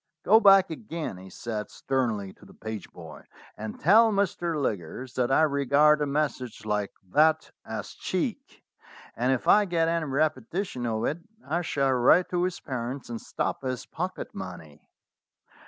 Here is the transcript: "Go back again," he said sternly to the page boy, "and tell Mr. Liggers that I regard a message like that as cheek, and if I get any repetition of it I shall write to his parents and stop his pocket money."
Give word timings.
"Go 0.25 0.39
back 0.39 0.71
again," 0.71 1.17
he 1.17 1.29
said 1.29 1.69
sternly 1.69 2.33
to 2.33 2.43
the 2.47 2.55
page 2.55 2.89
boy, 2.91 3.21
"and 3.55 3.79
tell 3.79 4.11
Mr. 4.11 4.59
Liggers 4.59 5.13
that 5.13 5.31
I 5.31 5.43
regard 5.43 6.01
a 6.01 6.07
message 6.07 6.65
like 6.65 6.89
that 7.11 7.51
as 7.63 7.91
cheek, 7.93 8.63
and 9.15 9.31
if 9.31 9.47
I 9.47 9.65
get 9.65 9.87
any 9.87 10.05
repetition 10.07 10.87
of 10.87 11.05
it 11.05 11.19
I 11.47 11.61
shall 11.61 11.91
write 11.91 12.29
to 12.31 12.41
his 12.41 12.59
parents 12.59 13.11
and 13.11 13.21
stop 13.21 13.61
his 13.61 13.85
pocket 13.85 14.33
money." 14.33 14.89